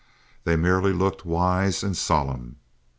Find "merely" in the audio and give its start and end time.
0.55-0.93